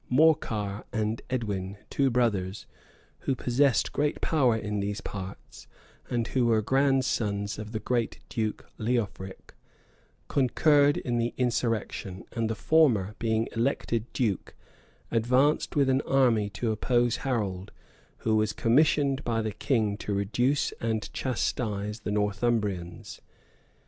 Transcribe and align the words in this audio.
Morcar 0.09 0.83
and 0.91 1.21
Edwin, 1.29 1.77
two 1.91 2.09
brothers, 2.09 2.65
who 3.27 3.35
possessed 3.35 3.93
great 3.93 4.19
power 4.19 4.57
in 4.57 4.79
those 4.79 4.99
parts, 4.99 5.67
and 6.09 6.25
who 6.29 6.47
were 6.47 6.63
grandsons 6.63 7.59
of 7.59 7.71
the 7.71 7.77
great 7.79 8.17
duke, 8.27 8.65
Leofric, 8.79 9.53
concurred 10.27 10.97
in 10.97 11.19
the 11.19 11.35
insurrection; 11.37 12.23
and 12.31 12.49
the 12.49 12.55
former, 12.55 13.13
being 13.19 13.47
elected 13.55 14.11
duke, 14.11 14.55
advanced 15.11 15.75
with 15.75 15.87
an 15.87 16.01
army 16.01 16.49
to 16.49 16.71
oppose 16.71 17.17
Harold, 17.17 17.71
who 18.25 18.35
was 18.35 18.53
commissioned 18.53 19.23
by 19.23 19.39
the 19.43 19.51
king 19.51 19.97
to 19.97 20.15
reduce 20.15 20.71
and 20.81 21.13
chastise 21.13 21.99
the 21.99 22.11
Northumbrians. 22.11 23.21